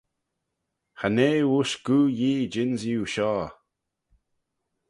[0.97, 3.47] Cha nee woish goo Yee jynsee oo shoh.